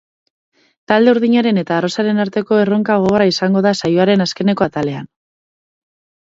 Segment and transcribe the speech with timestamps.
[0.91, 5.09] Talde urdinaren eta arrosaren arteko erronka gogorra izango da saioaren azkeneko atalean.